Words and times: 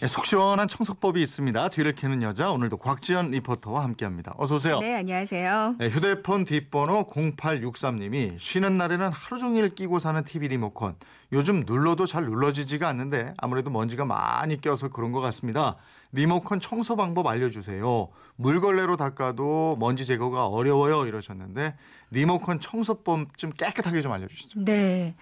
네, 0.00 0.06
속 0.06 0.24
시원한 0.24 0.66
청소법이 0.66 1.20
있습니다. 1.20 1.68
뒤를 1.68 1.92
캐는 1.92 2.22
여자 2.22 2.50
오늘도 2.50 2.78
곽지연 2.78 3.32
리포터와 3.32 3.84
함께합니다. 3.84 4.32
어서 4.38 4.54
오세요. 4.54 4.78
네, 4.78 4.94
안녕하세요. 4.94 5.74
네, 5.78 5.88
휴대폰 5.90 6.46
뒷번호 6.46 7.06
0863님이 7.08 8.38
쉬는 8.38 8.78
날에는 8.78 9.10
하루 9.12 9.38
종일 9.38 9.68
끼고 9.74 9.98
사는 9.98 10.24
TV 10.24 10.48
리모컨 10.48 10.94
요즘 11.32 11.64
눌러도 11.66 12.06
잘 12.06 12.24
눌러지지가 12.24 12.88
않는데 12.88 13.34
아무래도 13.36 13.68
먼지가 13.68 14.06
많이 14.06 14.58
껴서 14.58 14.88
그런 14.88 15.12
것 15.12 15.20
같습니다. 15.20 15.76
리모컨 16.12 16.60
청소 16.60 16.96
방법 16.96 17.26
알려주세요. 17.26 18.08
물걸레로 18.36 18.96
닦아도 18.96 19.76
먼지 19.78 20.06
제거가 20.06 20.46
어려워요 20.46 21.06
이러셨는데 21.06 21.76
리모컨 22.10 22.58
청소법 22.58 23.36
좀 23.36 23.50
깨끗하게 23.50 24.00
좀 24.00 24.12
알려주시죠. 24.12 24.64
네. 24.64 25.14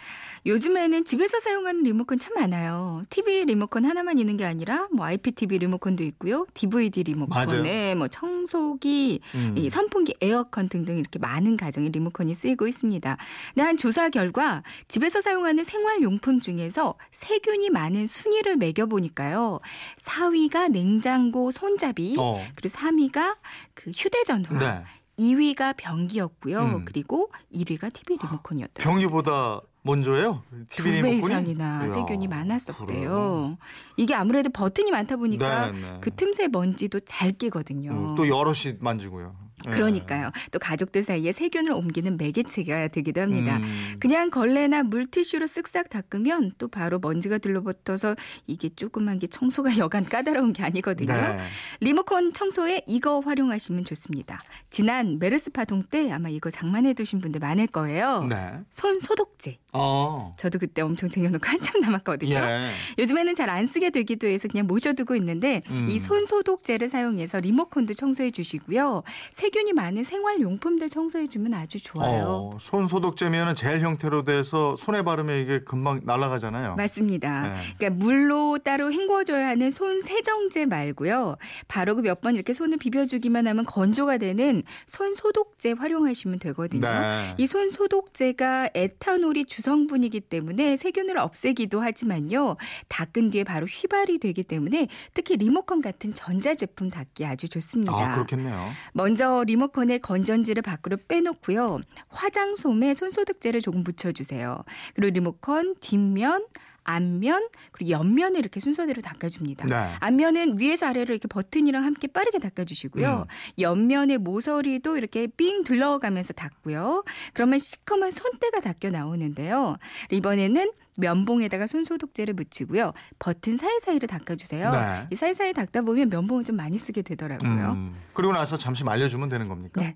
요즘에는 0.46 1.04
집에서 1.04 1.40
사용하는 1.40 1.82
리모컨 1.82 2.18
참 2.18 2.34
많아요. 2.34 3.02
TV 3.10 3.44
리모컨 3.44 3.84
하나만 3.84 4.18
있는 4.18 4.36
게 4.36 4.44
아니라 4.46 4.67
뭐 4.92 5.06
IPTV 5.06 5.58
리모컨도 5.58 6.04
있고요. 6.04 6.46
DVD 6.54 7.02
리모컨에 7.04 7.94
뭐 7.94 8.08
청소기, 8.08 9.20
음. 9.34 9.54
이 9.56 9.70
선풍기, 9.70 10.14
에어컨 10.20 10.68
등등 10.68 10.98
이렇게 10.98 11.18
많은 11.18 11.56
가정의 11.56 11.90
리모컨이 11.90 12.34
쓰이고 12.34 12.66
있습니다. 12.66 13.16
근데 13.54 13.62
한 13.62 13.76
조사 13.76 14.08
결과 14.08 14.62
집에서 14.88 15.20
사용하는 15.20 15.64
생활 15.64 16.02
용품 16.02 16.40
중에서 16.40 16.94
세균이 17.12 17.70
많은 17.70 18.06
순위를 18.06 18.56
매겨 18.56 18.86
보니까요. 18.86 19.60
4위가 20.00 20.70
냉장고 20.70 21.50
손잡이, 21.50 22.16
어. 22.18 22.44
그리고 22.54 22.74
3위가 22.74 23.36
그 23.74 23.90
휴대전화, 23.90 24.58
네. 24.58 24.84
2위가 25.18 25.74
변기였고요. 25.76 26.60
음. 26.60 26.84
그리고 26.84 27.30
1위가 27.52 27.92
TV 27.92 28.18
리모컨이었더라고요. 28.22 28.92
변기보다 28.92 29.60
먼저예요? 29.82 30.42
TV 30.68 30.96
두배 30.96 31.10
리모컨이? 31.10 31.32
이상이나 31.32 31.80
이야, 31.84 31.88
세균이 31.88 32.26
그래요? 32.26 32.28
많았었대요. 32.28 33.58
이게 33.96 34.14
아무래도 34.14 34.50
버튼이 34.50 34.90
많다 34.90 35.16
보니까 35.16 35.70
네, 35.72 35.80
네. 35.80 35.98
그 36.00 36.14
틈새 36.14 36.48
먼지도 36.48 37.00
잘 37.00 37.32
끼거든요. 37.32 37.90
음, 37.92 38.14
또 38.16 38.28
여럿이 38.28 38.76
만지고요. 38.80 39.34
네. 39.70 39.76
그러니까요. 39.76 40.30
또 40.50 40.58
가족들 40.58 41.02
사이에 41.02 41.32
세균을 41.32 41.72
옮기는 41.72 42.16
매개체가 42.16 42.88
되기도 42.88 43.20
합니다. 43.20 43.58
음. 43.58 43.96
그냥 44.00 44.30
걸레나 44.30 44.82
물티슈로 44.84 45.46
쓱싹 45.46 45.88
닦으면 45.90 46.52
또 46.58 46.68
바로 46.68 46.98
먼지가 46.98 47.38
들러붙어서 47.38 48.16
이게 48.46 48.68
조그만 48.70 49.18
게 49.18 49.26
청소가 49.26 49.70
여간 49.78 50.04
까다로운 50.04 50.52
게 50.52 50.62
아니거든요. 50.62 51.12
네. 51.12 51.38
리모컨 51.80 52.32
청소에 52.32 52.82
이거 52.86 53.20
활용하시면 53.20 53.84
좋습니다. 53.84 54.40
지난 54.70 55.18
메르스 55.18 55.50
파동 55.50 55.82
때 55.82 56.10
아마 56.10 56.28
이거 56.28 56.50
장만해 56.50 56.94
두신 56.94 57.20
분들 57.20 57.40
많을 57.40 57.66
거예요. 57.66 58.24
네. 58.28 58.52
손 58.70 58.98
소독제. 59.00 59.58
어. 59.74 60.34
저도 60.38 60.58
그때 60.58 60.82
엄청 60.82 61.08
쟁여놓고 61.10 61.46
한참 61.48 61.80
남았거든요. 61.80 62.34
예. 62.34 62.70
요즘에는 62.98 63.34
잘 63.34 63.48
안 63.48 63.66
쓰게 63.66 63.88
되기도 63.90 64.26
해서 64.28 64.46
그냥 64.48 64.66
모셔두고 64.66 65.16
있는데 65.16 65.62
음. 65.70 65.88
이 65.88 65.98
손 65.98 66.26
소독제를 66.26 66.88
사용해서 66.88 67.40
리모컨도 67.40 67.92
청소해 67.94 68.30
주시고요. 68.30 69.02
세균 69.32 69.57
이 69.66 69.72
많은 69.72 70.04
생활용품들 70.04 70.90
청소해 70.90 71.26
주면 71.26 71.54
아주 71.54 71.82
좋아요. 71.82 72.50
어, 72.52 72.56
손 72.60 72.86
소독제면은 72.86 73.54
젤 73.54 73.80
형태로 73.80 74.24
돼서 74.24 74.76
손에 74.76 75.02
바르면 75.02 75.40
이게 75.40 75.60
금방 75.60 76.00
날아가잖아요. 76.04 76.76
맞습니다. 76.76 77.42
네. 77.42 77.54
그러니까 77.78 78.04
물로 78.04 78.58
따로 78.58 78.92
헹궈줘야 78.92 79.48
하는 79.48 79.70
손 79.70 80.02
세정제 80.02 80.66
말고요. 80.66 81.36
바르고 81.66 82.02
몇번 82.02 82.34
이렇게 82.34 82.52
손을 82.52 82.78
비벼주기만 82.78 83.46
하면 83.46 83.64
건조가 83.64 84.18
되는 84.18 84.62
손 84.86 85.14
소독제 85.14 85.72
활용하시면 85.72 86.38
되거든요. 86.38 86.80
네. 86.88 87.34
이손 87.38 87.70
소독제가 87.70 88.70
에탄올이 88.74 89.46
주성분이기 89.46 90.20
때문에 90.20 90.76
세균을 90.76 91.18
없애기도 91.18 91.80
하지만요. 91.80 92.56
닦은 92.88 93.30
뒤에 93.30 93.44
바로 93.44 93.66
휘발이 93.66 94.18
되기 94.18 94.42
때문에 94.42 94.88
특히 95.14 95.36
리모컨 95.36 95.80
같은 95.80 96.14
전자제품 96.14 96.90
닦기 96.90 97.24
아주 97.24 97.48
좋습니다. 97.48 97.92
아, 97.92 98.14
그렇겠네요. 98.14 98.70
먼저 98.92 99.44
리모컨의 99.48 100.00
건전지를 100.00 100.62
밖으로 100.62 100.98
빼놓고요. 101.08 101.80
화장솜에 102.08 102.92
손소독제를 102.94 103.62
조금 103.62 103.82
묻혀주세요. 103.82 104.62
그리고 104.94 105.14
리모컨 105.14 105.74
뒷면, 105.80 106.46
앞면, 106.84 107.48
그리고 107.72 107.90
옆면을 107.90 108.38
이렇게 108.38 108.60
순서대로 108.60 109.00
닦아줍니다. 109.02 109.66
네. 109.66 109.74
앞면은 110.00 110.58
위에서 110.58 110.86
아래로 110.86 111.12
이렇게 111.14 111.28
버튼이랑 111.28 111.84
함께 111.84 112.08
빠르게 112.08 112.38
닦아주시고요. 112.38 113.26
음. 113.26 113.60
옆면의 113.60 114.18
모서리도 114.18 114.96
이렇게 114.96 115.26
삥 115.26 115.64
둘러가면서 115.64 116.34
닦고요. 116.34 117.04
그러면 117.32 117.58
시커먼 117.58 118.10
손때가 118.10 118.60
닦여 118.60 118.90
나오는데요. 118.90 119.76
이번에는 120.10 120.70
면봉에다가 120.98 121.66
손소독제를 121.66 122.34
묻히고요. 122.34 122.92
버튼 123.18 123.56
사이사이를 123.56 124.08
닦아주세요. 124.08 124.70
네. 124.72 125.06
이 125.10 125.14
사이사이 125.16 125.52
닦다 125.52 125.82
보면 125.82 126.10
면봉을 126.10 126.44
좀 126.44 126.56
많이 126.56 126.76
쓰게 126.76 127.02
되더라고요. 127.02 127.72
음, 127.72 127.94
그리고 128.12 128.32
나서 128.32 128.58
잠시 128.58 128.84
말려주면 128.84 129.28
되는 129.28 129.48
겁니까? 129.48 129.80
네. 129.80 129.94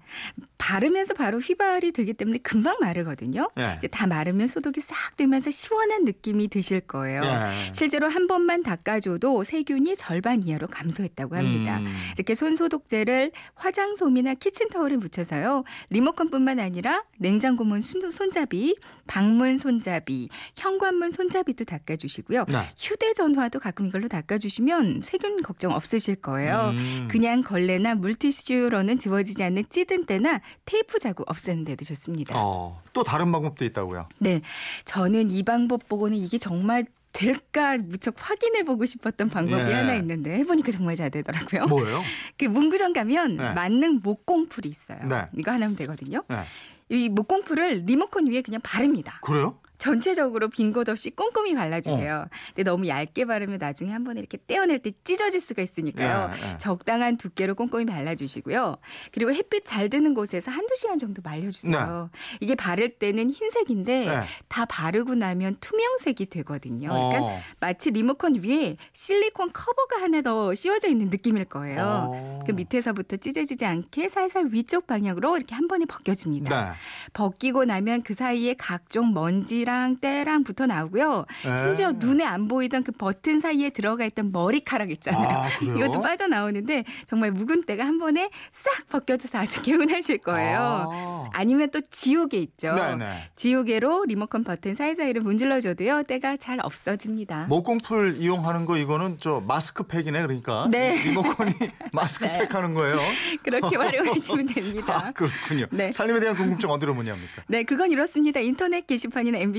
바르면서 0.59 1.15
바로 1.15 1.39
휘발이 1.41 1.93
되기 1.93 2.15
때문에 2.15 2.39
금방 2.39 2.77
마르거든요. 2.81 3.51
예. 3.59 3.75
이제 3.79 3.89
다 3.89 4.07
마르면 4.07 4.47
소독이 4.47 4.81
싹 4.81 5.17
되면서 5.17 5.51
시원한 5.51 6.05
느낌이 6.05 6.49
드실 6.49 6.81
거예요. 6.81 7.23
예. 7.25 7.73
실제로 7.73 8.09
한 8.09 8.27
번만 8.29 8.63
닦아줘도 8.63 9.43
세균이 9.45 9.97
절반 9.97 10.43
이하로 10.45 10.69
감소했다고 10.69 11.37
합니다. 11.37 11.79
음. 11.79 11.89
이렇게 12.17 12.35
손 12.37 12.55
소독제를 12.55 13.33
화장솜이나 13.57 14.35
키친타올에 14.35 14.97
묻혀서요. 14.97 15.65
리모컨뿐만 15.91 16.61
아니라 16.61 17.03
냉장고문 17.19 17.81
순- 17.83 18.11
손잡이, 18.13 18.77
방문 19.07 19.59
손잡이, 19.59 20.29
현관 20.57 20.92
문 20.95 21.11
손잡이도 21.11 21.65
닦아주시고요. 21.65 22.47
네. 22.49 22.59
휴대전화도 22.77 23.61
가끔 23.61 23.87
이걸로 23.87 24.09
닦아주시면 24.09 25.03
세균 25.03 25.43
걱정 25.43 25.73
없으실 25.73 26.17
거예요. 26.17 26.71
음. 26.73 27.09
그냥 27.11 27.43
걸레나 27.43 27.95
물티슈로는 27.95 28.99
지워지지 28.99 29.43
않는 29.43 29.65
찌든 29.69 30.07
때나 30.07 30.41
테이프 30.65 30.99
자국 30.99 31.29
없애는 31.31 31.65
데도 31.65 31.85
좋습니다. 31.85 32.35
어, 32.37 32.83
또 32.93 33.03
다른 33.05 33.33
방법도 33.33 33.65
있다고요. 33.65 34.09
네, 34.19 34.41
저는 34.85 35.31
이 35.31 35.43
방법 35.43 35.89
보고는 35.89 36.17
이게 36.17 36.39
정말 36.39 36.85
될까 37.13 37.77
무척 37.79 38.15
확인해 38.19 38.63
보고 38.65 38.85
싶었던 38.87 39.29
방법이 39.29 39.71
예. 39.71 39.75
하나 39.75 39.95
있는데 39.97 40.35
해보니까 40.39 40.73
정말 40.73 40.97
잘 40.97 41.11
되더라고요. 41.11 41.67
뭐예요? 41.67 42.03
그 42.39 42.47
문구점 42.47 42.93
가면 42.93 43.37
네. 43.37 43.53
만능 43.53 44.01
목공풀이 44.03 44.69
있어요. 44.69 44.99
네. 45.05 45.27
이거 45.37 45.53
하나 45.53 45.67
하면 45.67 45.77
되거든요. 45.77 46.23
네. 46.29 46.43
이 46.89 47.09
목공풀을 47.09 47.85
리모컨 47.87 48.27
위에 48.27 48.43
그냥 48.43 48.61
바릅니다. 48.63 49.19
그래요? 49.23 49.59
전체적으로 49.83 50.49
빈 50.49 50.73
곳 50.73 50.89
없이 50.89 51.11
꼼꼼히 51.11 51.53
어. 51.53 51.57
발라주세요. 51.57 52.27
근데 52.55 52.63
너무 52.63 52.87
얇게 52.87 53.25
바르면 53.25 53.59
나중에 53.59 53.91
한 53.91 54.05
번에 54.05 54.21
이렇게 54.21 54.39
떼어낼 54.47 54.79
때 54.79 54.93
찢어질 55.03 55.41
수가 55.41 55.61
있으니까요. 55.61 56.31
예, 56.35 56.53
예. 56.53 56.57
적당한 56.59 57.17
두께로 57.19 57.57
꼼꼼히 57.57 57.85
발라주시고요. 57.85 58.77
그리고 59.13 59.35
햇빛 59.35 59.65
잘 59.65 59.91
드는 59.91 60.15
곳에서 60.15 60.51
한두 60.53 60.77
시간 60.77 60.99
정도 61.01 61.21
말려주세요. 61.23 62.11
이게 62.41 62.55
바를 62.55 62.91
때는 62.91 63.31
흰색인데 63.31 64.07
네. 64.07 64.21
다 64.49 64.65
바르고 64.67 65.17
나면 65.17 65.57
투명색이 65.61 66.27
되거든요. 66.27 66.89
그러니까 66.89 67.23
어. 67.23 67.41
마치 67.59 67.91
리모컨 67.91 68.37
위에 68.37 68.77
실리콘 68.93 69.51
커버가 69.53 70.01
하나 70.01 70.23
더 70.23 70.55
씌워져 70.55 70.89
있는 70.89 71.11
느낌일 71.11 71.47
거예요. 71.47 72.09
어. 72.13 72.41
그 72.47 72.53
밑에서부터 72.53 73.17
찢어지지 73.17 73.65
않게 73.65 74.09
살살 74.09 74.47
위쪽 74.53 74.87
방향으로 74.87 75.37
이렇게 75.37 75.55
한 75.57 75.67
번에 75.67 75.87
벗겨줍니다. 75.87 76.71
네. 76.71 76.77
벗기고 77.13 77.65
나면 77.65 78.03
그 78.03 78.15
사이에 78.15 78.55
각종 78.55 79.13
먼지랑 79.13 79.72
때랑 80.01 80.45
붙어 80.45 80.67
나오고요. 80.67 81.25
네. 81.45 81.57
심지어 81.57 81.93
눈에 81.93 82.25
안 82.25 82.49
보이던 82.49 82.85
그 82.85 82.93
버튼 82.93 83.41
사이에 83.41 83.71
들어가 83.71 84.05
있던 84.07 84.33
머리카락 84.33 84.91
있잖아요. 84.93 85.39
아? 85.43 85.49
이것도 85.63 86.01
빠져나오는데 86.01 86.85
정말 87.07 87.31
묵은 87.33 87.65
때가 87.65 87.85
한 87.85 87.99
번에 87.99 88.31
싹 88.51 88.89
벗겨져서 88.89 89.39
아주 89.39 89.63
개운하실 89.63 90.19
거예요. 90.19 90.59
아. 90.93 91.31
아니면 91.33 91.71
또 91.71 91.81
지우개 91.91 92.37
있죠. 92.39 92.75
네네. 92.75 93.31
지우개로 93.37 94.05
리모컨 94.07 94.45
버튼 94.45 94.75
사이사이를 94.75 95.23
문질러줘도요. 95.23 96.05
때가 96.05 96.37
잘 96.37 96.59
없어집니다. 96.63 97.47
목공풀 97.49 98.17
이용하는 98.19 98.65
거 98.65 98.77
이거는 98.77 99.19
저 99.21 99.41
마스크팩이네 99.47 100.23
그러니까 100.23 100.69
네. 100.71 100.95
이 100.97 101.09
리모컨이 101.09 101.53
마스크팩 101.93 102.55
하는 102.55 102.75
거예요. 102.75 103.01
그렇게 103.43 103.77
활용하시면 103.77 104.47
됩니다. 104.53 105.07
아, 105.07 105.11
그렇군요. 105.13 105.67
네. 105.71 105.93
살림에 105.93 106.21
대한 106.21 106.37
궁금증 106.37 106.71
어디로 106.71 106.95
문의합니까? 106.95 107.43
네, 107.49 107.63
그건 107.65 107.91
이렇습니다. 107.91 108.41
인터넷 108.41 108.87
게시판이나 108.87 109.39